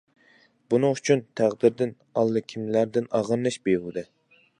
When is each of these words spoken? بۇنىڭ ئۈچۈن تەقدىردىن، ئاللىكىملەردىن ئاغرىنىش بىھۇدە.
بۇنىڭ 0.73 0.95
ئۈچۈن 0.99 1.19
تەقدىردىن، 1.41 1.93
ئاللىكىملەردىن 2.21 3.07
ئاغرىنىش 3.21 3.59
بىھۇدە. 3.71 4.05